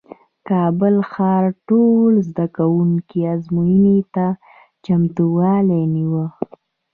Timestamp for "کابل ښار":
0.49-1.45